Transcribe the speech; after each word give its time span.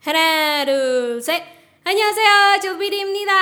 하나, 0.00 0.64
둘, 0.64 1.20
셋. 1.20 1.44
안녕하세요. 1.84 2.56
조비리입니다. 2.64 3.32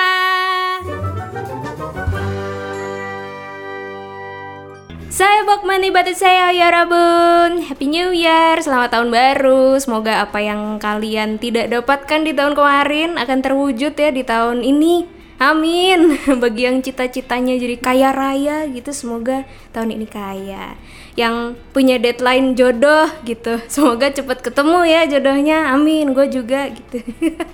Saya 5.06 5.46
Bokmani 5.46 5.94
Batu 5.94 6.18
saya 6.18 6.50
ya 6.50 6.66
Rabun 6.74 7.62
Happy 7.62 7.86
New 7.86 8.10
Year 8.10 8.58
Selamat 8.58 8.90
tahun 8.90 9.10
baru 9.14 9.78
Semoga 9.78 10.22
apa 10.22 10.38
yang 10.42 10.82
kalian 10.82 11.38
tidak 11.38 11.70
dapatkan 11.70 12.22
di 12.22 12.34
tahun 12.34 12.54
kemarin 12.54 13.18
Akan 13.18 13.42
terwujud 13.42 13.98
ya 13.98 14.10
di 14.10 14.22
tahun 14.26 14.62
ini 14.66 15.06
Amin. 15.38 16.18
Bagi 16.42 16.66
yang 16.66 16.82
cita-citanya 16.82 17.54
jadi 17.54 17.78
kaya 17.78 18.10
raya 18.10 18.66
gitu 18.66 18.90
Semoga 18.90 19.46
tahun 19.70 19.94
ini 19.94 20.06
kaya. 20.10 20.74
Yang 21.14 21.58
punya 21.70 22.02
deadline 22.02 22.58
jodoh 22.58 23.06
gitu 23.22 23.62
Semoga 23.72 24.10
cepet 24.10 24.42
ketemu 24.42 24.78
ya 24.82 25.06
jodohnya. 25.06 25.70
Amin 25.70 26.10
Gue 26.10 26.26
juga 26.26 26.66
gitu. 26.74 27.06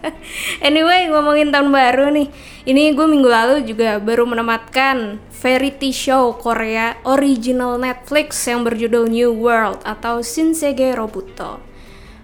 Anyway 0.66 1.12
ngomongin 1.12 1.52
tahun 1.52 1.68
baru 1.68 2.08
nih. 2.08 2.32
Ini 2.64 2.96
gue 2.96 3.04
minggu 3.04 3.28
lalu 3.28 3.68
juga 3.68 4.00
baru 4.00 4.24
menematkan 4.24 5.20
variety 5.44 5.92
show 5.92 6.32
Korea 6.40 6.96
original 7.04 7.76
Netflix 7.76 8.40
yang 8.48 8.64
berjudul 8.64 9.12
New 9.12 9.36
World 9.36 9.84
atau 9.84 10.24
Shinsege 10.24 10.96
Robuto. 10.96 11.60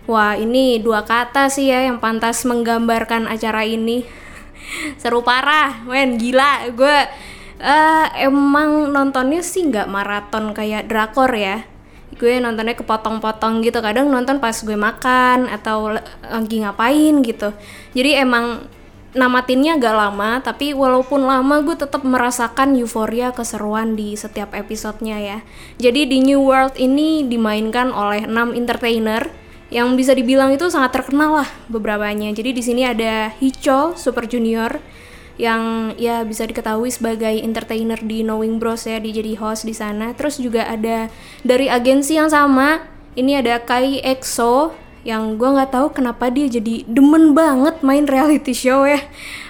Wah, 0.08 0.34
ini 0.34 0.80
dua 0.80 1.04
kata 1.04 1.52
sih 1.52 1.68
ya 1.68 1.84
yang 1.84 2.00
pantas 2.00 2.48
menggambarkan 2.48 3.28
acara 3.28 3.68
ini. 3.68 4.02
Seru 5.00 5.20
parah, 5.24 5.82
men 5.86 6.16
gila. 6.16 6.70
Gue 6.72 6.96
uh, 7.60 8.06
emang 8.16 8.90
nontonnya 8.90 9.44
sih 9.44 9.68
nggak 9.68 9.90
maraton 9.90 10.52
kayak 10.56 10.88
drakor 10.88 11.30
ya. 11.34 11.64
Gue 12.16 12.36
nontonnya 12.40 12.76
kepotong-potong 12.76 13.64
gitu. 13.64 13.80
Kadang 13.80 14.12
nonton 14.12 14.38
pas 14.38 14.54
gue 14.54 14.76
makan 14.76 15.48
atau 15.48 15.96
lagi 16.26 16.56
ngapain 16.60 17.14
gitu. 17.24 17.54
Jadi 17.96 18.20
emang 18.20 18.66
namatinnya 19.10 19.74
agak 19.74 19.94
lama 19.94 20.38
tapi 20.38 20.70
walaupun 20.70 21.26
lama 21.26 21.66
gue 21.66 21.74
tetap 21.74 22.06
merasakan 22.06 22.78
euforia 22.78 23.34
keseruan 23.34 23.98
di 23.98 24.14
setiap 24.14 24.54
episodenya 24.54 25.18
ya 25.18 25.38
jadi 25.82 26.06
di 26.06 26.22
New 26.22 26.46
World 26.46 26.78
ini 26.78 27.26
dimainkan 27.26 27.90
oleh 27.90 28.30
6 28.30 28.54
entertainer 28.54 29.26
yang 29.70 29.94
bisa 29.94 30.12
dibilang 30.12 30.50
itu 30.50 30.66
sangat 30.66 30.98
terkenal 30.98 31.42
lah 31.42 31.48
beberapanya. 31.70 32.34
Jadi 32.34 32.50
di 32.50 32.62
sini 32.62 32.82
ada 32.82 33.30
Hicho 33.38 33.94
Super 33.94 34.26
Junior 34.26 34.82
yang 35.40 35.94
ya 35.96 36.20
bisa 36.26 36.44
diketahui 36.44 36.92
sebagai 36.92 37.32
entertainer 37.40 37.96
di 37.96 38.20
Knowing 38.20 38.60
Bros 38.60 38.84
ya 38.84 39.00
dia 39.00 39.22
jadi 39.22 39.38
host 39.40 39.64
di 39.64 39.72
sana. 39.72 40.12
Terus 40.12 40.36
juga 40.36 40.68
ada 40.68 41.08
dari 41.46 41.70
agensi 41.70 42.18
yang 42.18 42.28
sama 42.28 42.84
ini 43.14 43.38
ada 43.38 43.62
Kai 43.62 44.02
EXO 44.04 44.74
yang 45.00 45.40
gue 45.40 45.48
nggak 45.48 45.72
tahu 45.72 45.96
kenapa 45.96 46.28
dia 46.28 46.44
jadi 46.44 46.84
demen 46.84 47.32
banget 47.32 47.80
main 47.80 48.04
reality 48.04 48.52
show 48.52 48.84
ya 48.84 49.00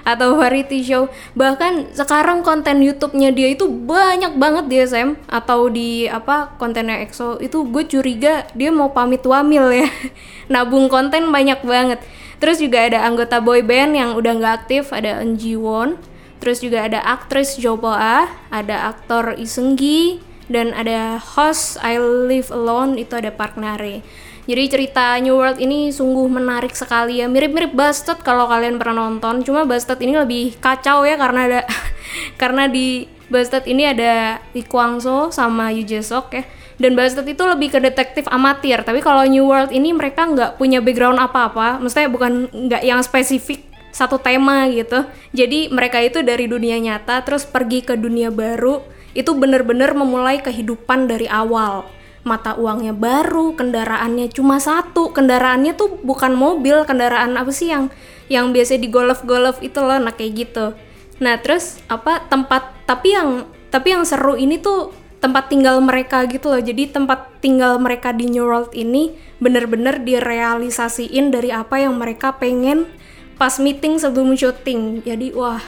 atau 0.07 0.39
variety 0.39 0.87
show. 0.87 1.11
Bahkan 1.35 1.99
sekarang 1.99 2.47
konten 2.47 2.79
YouTube-nya 2.81 3.35
dia 3.35 3.51
itu 3.51 3.67
banyak 3.67 4.39
banget 4.39 4.65
di 4.71 4.77
SM 4.79 5.19
atau 5.27 5.67
di 5.67 6.07
apa 6.07 6.55
kontennya 6.55 7.03
EXO. 7.03 7.43
Itu 7.43 7.67
gue 7.67 7.83
curiga 7.91 8.47
dia 8.55 8.71
mau 8.71 8.95
pamit 8.95 9.27
wamil 9.27 9.75
ya. 9.75 9.89
Nabung 10.53 10.87
konten 10.87 11.35
banyak 11.35 11.67
banget. 11.67 11.99
Terus 12.39 12.63
juga 12.63 12.87
ada 12.87 13.05
anggota 13.05 13.43
boy 13.43 13.61
band 13.61 13.93
yang 13.99 14.11
udah 14.15 14.33
nggak 14.39 14.55
aktif 14.65 14.95
ada 14.95 15.21
Eun 15.21 15.35
Won. 15.59 15.99
Terus 16.41 16.65
juga 16.65 16.89
ada 16.89 17.05
aktris 17.05 17.61
Jo 17.61 17.77
Ah 17.85 18.33
ada 18.49 18.89
aktor 18.89 19.37
Isunggi 19.37 20.25
dan 20.49 20.73
ada 20.73 21.21
host 21.21 21.77
I 21.85 22.01
Live 22.01 22.49
Alone 22.49 22.97
itu 22.97 23.15
ada 23.15 23.29
Park 23.31 23.61
Nare 23.61 24.03
jadi 24.49 24.65
cerita 24.73 25.21
New 25.21 25.37
World 25.37 25.61
ini 25.61 25.93
sungguh 25.93 26.25
menarik 26.33 26.73
sekali 26.73 27.21
ya. 27.21 27.29
Mirip-mirip 27.29 27.77
Busted 27.77 28.25
kalau 28.25 28.49
kalian 28.49 28.81
pernah 28.81 29.09
nonton. 29.09 29.45
Cuma 29.45 29.69
Busted 29.69 30.01
ini 30.01 30.17
lebih 30.17 30.57
kacau 30.57 31.05
ya 31.05 31.21
karena 31.21 31.41
ada 31.45 31.61
karena 32.41 32.65
di 32.65 33.05
Busted 33.29 33.69
ini 33.69 33.93
ada 33.93 34.41
Lee 34.57 34.65
Kwang 34.65 34.99
So 34.99 35.29
sama 35.29 35.69
Yu 35.77 35.85
Jae 35.85 36.01
Sok 36.01 36.27
ya. 36.33 36.43
Dan 36.81 36.97
Busted 36.97 37.29
itu 37.29 37.45
lebih 37.45 37.69
ke 37.77 37.79
detektif 37.85 38.25
amatir. 38.33 38.81
Tapi 38.81 39.05
kalau 39.05 39.21
New 39.29 39.45
World 39.45 39.77
ini 39.77 39.93
mereka 39.93 40.25
nggak 40.25 40.57
punya 40.57 40.81
background 40.81 41.21
apa-apa. 41.21 41.77
Maksudnya 41.77 42.09
bukan 42.09 42.49
nggak 42.49 42.81
yang 42.81 43.05
spesifik 43.05 43.69
satu 43.93 44.17
tema 44.17 44.65
gitu. 44.73 45.05
Jadi 45.37 45.69
mereka 45.69 46.01
itu 46.01 46.25
dari 46.25 46.49
dunia 46.49 46.81
nyata 46.81 47.21
terus 47.29 47.45
pergi 47.45 47.85
ke 47.85 47.93
dunia 48.01 48.33
baru. 48.33 48.81
Itu 49.13 49.37
bener-bener 49.37 49.93
memulai 49.93 50.41
kehidupan 50.41 51.13
dari 51.13 51.29
awal 51.29 52.00
mata 52.23 52.53
uangnya 52.57 52.93
baru, 52.93 53.57
kendaraannya 53.57 54.29
cuma 54.33 54.61
satu, 54.61 55.11
kendaraannya 55.11 55.73
tuh 55.73 56.01
bukan 56.05 56.37
mobil, 56.37 56.85
kendaraan 56.85 57.37
apa 57.41 57.49
sih 57.49 57.73
yang 57.73 57.89
yang 58.29 58.53
biasa 58.53 58.77
di 58.77 58.93
golf-golf 58.93 59.59
itu 59.65 59.81
loh, 59.81 59.97
nah 59.97 60.13
kayak 60.13 60.33
gitu. 60.49 60.77
Nah 61.21 61.41
terus 61.41 61.81
apa 61.89 62.25
tempat 62.29 62.77
tapi 62.85 63.17
yang 63.17 63.49
tapi 63.73 63.95
yang 63.97 64.05
seru 64.05 64.37
ini 64.37 64.61
tuh 64.61 64.93
tempat 65.21 65.53
tinggal 65.53 65.81
mereka 65.85 66.25
gitu 66.27 66.53
loh. 66.53 66.61
Jadi 66.61 66.93
tempat 66.93 67.41
tinggal 67.45 67.77
mereka 67.77 68.11
di 68.11 68.29
New 68.29 68.45
World 68.45 68.73
ini 68.73 69.17
bener-bener 69.41 70.01
direalisasiin 70.01 71.33
dari 71.33 71.53
apa 71.53 71.81
yang 71.81 71.97
mereka 72.01 72.37
pengen 72.37 72.89
pas 73.37 73.61
meeting 73.61 74.01
sebelum 74.01 74.37
syuting. 74.37 75.05
Jadi 75.05 75.33
wah 75.37 75.61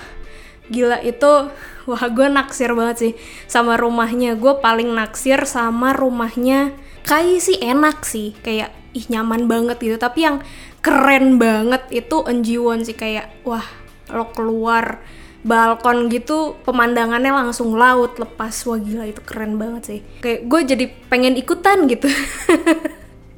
gila 0.73 1.01
itu 1.05 1.53
wah 1.91 2.05
gue 2.09 2.27
naksir 2.31 2.73
banget 2.73 2.97
sih 2.99 3.13
sama 3.51 3.79
rumahnya. 3.79 4.39
Gue 4.39 4.59
paling 4.59 4.91
naksir 4.93 5.43
sama 5.49 5.95
rumahnya. 5.97 6.75
Kayak 7.03 7.43
sih 7.43 7.59
enak 7.59 8.07
sih 8.07 8.35
kayak 8.47 8.71
ih 8.95 9.07
nyaman 9.11 9.51
banget 9.51 9.79
gitu. 9.83 9.97
Tapi 9.99 10.27
yang 10.27 10.37
keren 10.83 11.39
banget 11.39 11.83
itu 11.91 12.23
Enjiwon 12.27 12.87
sih 12.87 12.95
kayak 12.95 13.31
wah 13.43 13.65
lo 14.13 14.29
keluar 14.35 15.01
balkon 15.43 16.07
gitu 16.07 16.55
pemandangannya 16.63 17.35
langsung 17.35 17.75
laut 17.75 18.19
lepas. 18.21 18.55
Wah 18.69 18.79
gila 18.79 19.11
itu 19.11 19.23
keren 19.25 19.59
banget 19.59 19.83
sih. 19.83 20.01
Kayak 20.23 20.41
gue 20.47 20.61
jadi 20.77 20.85
pengen 21.11 21.35
ikutan 21.35 21.91
gitu 21.91 22.07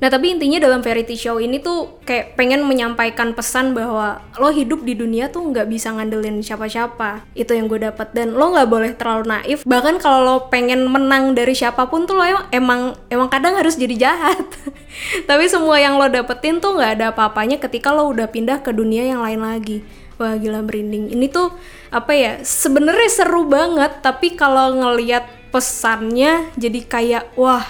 Nah 0.04 0.12
tapi 0.12 0.36
intinya 0.36 0.60
dalam 0.60 0.84
variety 0.84 1.16
show 1.16 1.40
ini 1.40 1.64
tuh 1.64 1.96
kayak 2.04 2.36
pengen 2.36 2.68
menyampaikan 2.68 3.32
pesan 3.32 3.72
bahwa 3.72 4.20
lo 4.36 4.52
hidup 4.52 4.84
di 4.84 4.92
dunia 4.92 5.32
tuh 5.32 5.40
nggak 5.48 5.64
bisa 5.64 5.96
ngandelin 5.96 6.44
siapa-siapa. 6.44 7.24
Itu 7.32 7.56
yang 7.56 7.72
gue 7.72 7.80
dapat 7.88 8.12
dan 8.12 8.36
lo 8.36 8.52
nggak 8.52 8.68
boleh 8.68 8.92
terlalu 9.00 9.32
naif. 9.32 9.64
Bahkan 9.64 10.04
kalau 10.04 10.20
lo 10.20 10.36
pengen 10.52 10.84
menang 10.92 11.32
dari 11.32 11.56
siapa 11.56 11.88
pun 11.88 12.04
tuh 12.04 12.20
lo 12.20 12.24
emang 12.52 12.92
emang 13.08 13.32
kadang 13.32 13.56
harus 13.56 13.80
jadi 13.80 13.96
jahat. 13.96 14.44
tapi 15.28 15.48
semua 15.48 15.80
yang 15.80 15.96
lo 15.96 16.04
dapetin 16.12 16.60
tuh 16.60 16.76
nggak 16.76 17.00
ada 17.00 17.06
apa-apanya 17.16 17.56
ketika 17.56 17.88
lo 17.88 18.12
udah 18.12 18.28
pindah 18.28 18.60
ke 18.60 18.76
dunia 18.76 19.08
yang 19.08 19.24
lain 19.24 19.40
lagi. 19.40 19.80
Wah 20.20 20.36
gila 20.36 20.60
merinding. 20.60 21.16
Ini 21.16 21.32
tuh 21.32 21.48
apa 21.88 22.12
ya? 22.12 22.44
Sebenarnya 22.44 23.08
seru 23.08 23.48
banget, 23.48 24.04
tapi 24.04 24.36
kalau 24.36 24.68
ngelihat 24.84 25.24
pesannya 25.48 26.52
jadi 26.60 26.80
kayak 26.84 27.24
wah 27.40 27.64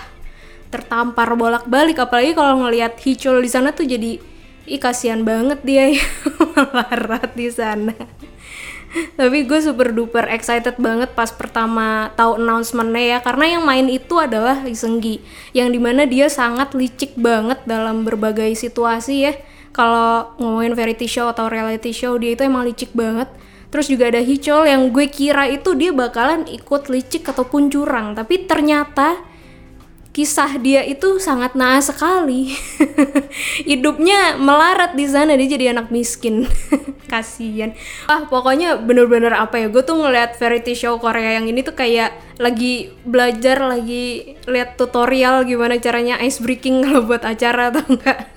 tertampar 0.74 1.30
bolak-balik. 1.38 2.02
Apalagi 2.02 2.34
kalau 2.34 2.66
ngelihat 2.66 2.98
Hicul 2.98 3.38
di 3.38 3.46
sana 3.46 3.70
tuh 3.70 3.86
jadi 3.86 4.18
ih 4.66 4.80
kasihan 4.82 5.22
banget 5.22 5.62
dia 5.62 5.94
ya. 5.94 6.02
Melarat 6.58 7.30
di 7.38 7.46
sana. 7.46 7.94
Tapi 8.94 9.42
gue 9.42 9.58
super 9.58 9.90
duper 9.90 10.30
excited 10.30 10.78
banget 10.78 11.10
pas 11.18 11.26
pertama 11.34 12.14
tahu 12.14 12.38
announcementnya 12.38 13.02
ya. 13.02 13.18
Karena 13.22 13.58
yang 13.58 13.62
main 13.66 13.86
itu 13.90 14.18
adalah 14.18 14.62
Isenggi 14.66 15.22
yang 15.54 15.70
di 15.70 15.78
mana 15.82 16.06
dia 16.06 16.30
sangat 16.30 16.74
licik 16.74 17.18
banget 17.18 17.62
dalam 17.66 18.06
berbagai 18.06 18.54
situasi 18.54 19.30
ya. 19.30 19.34
Kalau 19.74 20.38
ngomongin 20.38 20.78
variety 20.78 21.10
show 21.10 21.26
atau 21.26 21.50
reality 21.50 21.90
show 21.90 22.14
dia 22.14 22.38
itu 22.38 22.46
emang 22.46 22.62
licik 22.62 22.94
banget. 22.94 23.26
Terus 23.74 23.90
juga 23.90 24.06
ada 24.06 24.22
Hicol 24.22 24.70
yang 24.70 24.94
gue 24.94 25.10
kira 25.10 25.50
itu 25.50 25.74
dia 25.74 25.90
bakalan 25.90 26.46
ikut 26.46 26.86
licik 26.86 27.26
ataupun 27.26 27.74
curang. 27.74 28.14
Tapi 28.14 28.46
ternyata 28.46 29.18
kisah 30.14 30.62
dia 30.62 30.86
itu 30.86 31.18
sangat 31.18 31.58
naas 31.58 31.90
sekali. 31.90 32.54
Hidupnya 33.68 34.38
melarat 34.38 34.94
di 34.94 35.10
sana 35.10 35.34
dia 35.34 35.58
jadi 35.58 35.74
anak 35.74 35.90
miskin. 35.90 36.46
Kasian. 37.10 37.74
Ah, 38.06 38.30
pokoknya 38.30 38.78
bener-bener 38.78 39.34
apa 39.34 39.58
ya? 39.58 39.66
Gue 39.66 39.82
tuh 39.82 39.98
ngeliat 39.98 40.38
variety 40.38 40.78
show 40.78 41.02
Korea 41.02 41.42
yang 41.42 41.50
ini 41.50 41.66
tuh 41.66 41.74
kayak 41.74 42.14
lagi 42.38 42.94
belajar, 43.02 43.58
lagi 43.58 44.38
lihat 44.46 44.78
tutorial 44.78 45.42
gimana 45.42 45.82
caranya 45.82 46.22
ice 46.22 46.38
breaking 46.38 46.80
kalau 46.86 47.02
buat 47.02 47.26
acara 47.26 47.74
atau 47.74 47.82
enggak. 47.82 48.30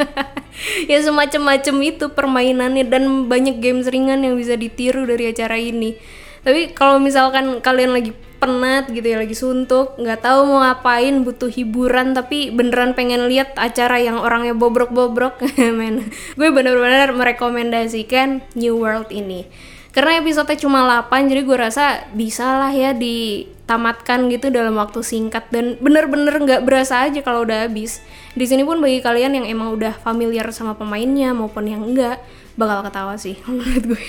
ya 0.89 0.97
semacam-macam 0.97 1.75
itu 1.85 2.05
permainannya 2.09 2.89
dan 2.89 3.29
banyak 3.29 3.61
games 3.61 3.85
ringan 3.85 4.25
yang 4.25 4.33
bisa 4.33 4.57
ditiru 4.57 5.05
dari 5.05 5.29
acara 5.29 5.61
ini. 5.61 5.93
Tapi 6.41 6.73
kalau 6.73 6.97
misalkan 6.97 7.61
kalian 7.61 7.93
lagi 7.93 8.17
penat 8.37 8.89
gitu 8.93 9.03
ya 9.03 9.17
lagi 9.17 9.33
suntuk 9.33 9.97
nggak 9.97 10.21
tahu 10.21 10.45
mau 10.45 10.61
ngapain 10.61 11.25
butuh 11.25 11.49
hiburan 11.49 12.13
tapi 12.13 12.53
beneran 12.53 12.93
pengen 12.93 13.25
lihat 13.25 13.57
acara 13.57 13.97
yang 13.97 14.21
orangnya 14.21 14.53
bobrok-bobrok 14.53 15.41
men. 15.77 16.09
Gue 16.37 16.49
bener-bener 16.53 17.11
merekomendasikan 17.13 18.45
New 18.53 18.77
World 18.77 19.09
ini. 19.09 19.49
Karena 19.97 20.21
episode 20.21 20.53
cuma 20.61 20.85
8 20.85 21.25
jadi 21.25 21.41
gue 21.41 21.57
rasa 21.57 22.05
bisa 22.13 22.61
lah 22.61 22.69
ya 22.69 22.93
ditamatkan 22.93 24.29
gitu 24.29 24.53
dalam 24.53 24.77
waktu 24.77 25.01
singkat. 25.01 25.49
Dan 25.49 25.81
bener-bener 25.81 26.37
nggak 26.37 26.61
berasa 26.61 27.01
aja 27.09 27.25
kalau 27.25 27.41
udah 27.41 27.65
habis. 27.65 28.05
Di 28.37 28.45
sini 28.45 28.61
pun 28.61 28.77
bagi 28.77 29.01
kalian 29.01 29.41
yang 29.41 29.45
emang 29.49 29.73
udah 29.73 29.97
familiar 29.97 30.45
sama 30.53 30.77
pemainnya 30.77 31.33
maupun 31.33 31.65
yang 31.65 31.81
enggak 31.81 32.21
bakal 32.57 32.81
ketawa 32.89 33.15
sih 33.15 33.37
menurut 33.47 33.95
gue. 33.95 34.05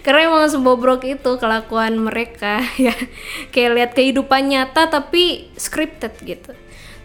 Karena 0.00 0.32
emang 0.32 0.48
sebobrok 0.48 1.04
itu 1.04 1.36
kelakuan 1.36 2.00
mereka 2.00 2.64
ya. 2.80 2.96
Kayak 3.52 3.70
lihat 3.76 3.90
kehidupan 3.92 4.50
nyata 4.50 4.88
tapi 4.88 5.52
scripted 5.54 6.16
gitu. 6.24 6.56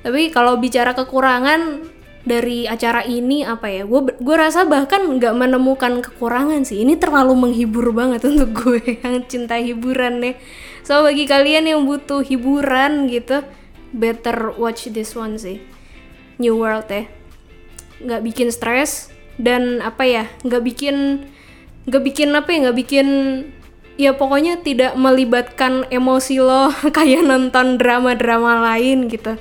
Tapi 0.01 0.33
kalau 0.33 0.57
bicara 0.57 0.97
kekurangan 0.97 1.91
dari 2.21 2.69
acara 2.69 3.01
ini 3.01 3.41
apa 3.41 3.65
ya 3.65 3.81
gue 3.81 4.13
gue 4.13 4.35
rasa 4.37 4.61
bahkan 4.65 5.01
nggak 5.05 5.35
menemukan 5.35 5.99
kekurangan 6.01 6.63
sih. 6.63 6.81
Ini 6.81 6.97
terlalu 6.97 7.35
menghibur 7.35 7.91
banget 7.91 8.25
untuk 8.31 8.55
gue 8.55 9.03
yang 9.03 9.27
cinta 9.27 9.59
hiburan 9.59 10.23
deh 10.23 10.35
so 10.81 11.05
bagi 11.05 11.29
kalian 11.29 11.69
yang 11.69 11.85
butuh 11.85 12.25
hiburan 12.25 13.05
gitu 13.05 13.45
better 13.93 14.55
watch 14.57 14.89
this 14.89 15.13
one 15.13 15.35
sih. 15.37 15.61
New 16.41 16.57
World 16.57 16.89
ya. 16.89 17.05
Nggak 18.01 18.21
bikin 18.25 18.49
stres 18.49 19.13
dan 19.39 19.79
apa 19.79 20.03
ya 20.03 20.23
nggak 20.43 20.63
bikin 20.63 21.27
nggak 21.87 22.03
bikin 22.03 22.29
apa 22.35 22.49
ya 22.51 22.57
nggak 22.67 22.77
bikin 22.77 23.07
ya 24.01 24.17
pokoknya 24.17 24.61
tidak 24.65 24.97
melibatkan 24.97 25.85
emosi 25.93 26.41
lo 26.41 26.73
kayak 26.97 27.21
nonton 27.25 27.77
drama-drama 27.77 28.61
lain 28.73 29.05
gitu. 29.05 29.37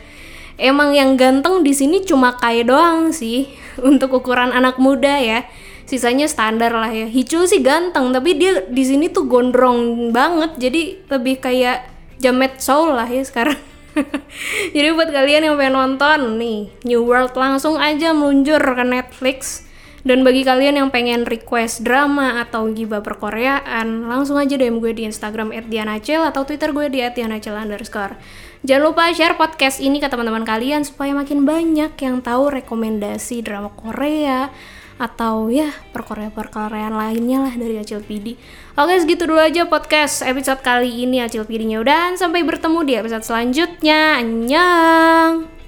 Emang 0.60 0.92
yang 0.92 1.16
ganteng 1.16 1.64
di 1.64 1.72
sini 1.72 2.04
cuma 2.04 2.36
Kai 2.36 2.60
doang 2.68 3.16
sih 3.16 3.48
untuk 3.88 4.12
ukuran 4.20 4.52
anak 4.52 4.76
muda 4.76 5.16
ya. 5.16 5.48
Sisanya 5.88 6.30
standar 6.30 6.70
lah 6.70 6.92
ya. 6.92 7.08
Hichu 7.10 7.48
sih 7.50 7.64
ganteng 7.64 8.14
tapi 8.14 8.36
dia 8.36 8.62
di 8.68 8.84
sini 8.84 9.08
tuh 9.10 9.26
gondrong 9.26 10.12
banget. 10.12 10.60
Jadi 10.60 11.08
lebih 11.08 11.40
kayak 11.40 11.88
Jamet 12.20 12.60
Soul 12.60 12.94
lah 12.94 13.08
ya 13.08 13.24
sekarang. 13.24 13.58
Jadi 14.76 14.88
buat 14.94 15.10
kalian 15.10 15.50
yang 15.50 15.56
pengen 15.58 15.74
nonton 15.74 16.38
nih 16.38 16.70
New 16.86 17.02
World 17.02 17.34
langsung 17.34 17.74
aja 17.74 18.14
meluncur 18.14 18.62
ke 18.62 18.84
Netflix 18.86 19.66
dan 20.00 20.24
bagi 20.24 20.42
kalian 20.46 20.80
yang 20.80 20.88
pengen 20.88 21.28
request 21.28 21.84
drama 21.84 22.40
atau 22.40 22.72
gibah 22.72 23.04
perkoreaan, 23.04 24.08
langsung 24.08 24.40
aja 24.40 24.56
DM 24.56 24.80
gue 24.80 24.96
di 24.96 25.04
Instagram 25.04 25.52
@dianacel 25.68 26.24
atau 26.24 26.48
Twitter 26.48 26.72
gue 26.72 26.86
di 26.88 26.98
@dianacel 27.04 27.56
underscore. 27.56 28.16
Jangan 28.64 28.82
lupa 28.92 29.08
share 29.12 29.36
podcast 29.36 29.80
ini 29.80 30.00
ke 30.00 30.08
teman-teman 30.08 30.44
kalian 30.44 30.84
supaya 30.84 31.16
makin 31.16 31.48
banyak 31.48 31.92
yang 32.00 32.20
tahu 32.20 32.52
rekomendasi 32.52 33.40
drama 33.44 33.72
Korea 33.72 34.52
atau 35.00 35.48
ya 35.48 35.72
perkoreaan-perkoreaan 35.96 36.92
lainnya 36.92 37.40
lah 37.48 37.56
dari 37.56 37.80
Acil 37.80 38.04
PD. 38.04 38.36
Oke 38.76 39.00
segitu 39.00 39.24
dulu 39.24 39.40
aja 39.40 39.64
podcast 39.64 40.20
episode 40.20 40.60
kali 40.60 41.08
ini 41.08 41.24
Acil 41.24 41.48
PD-nya 41.48 41.80
udah 41.80 42.20
sampai 42.20 42.44
bertemu 42.44 42.84
di 42.84 42.92
episode 43.00 43.24
selanjutnya. 43.24 44.20
Annyeong! 44.20 45.59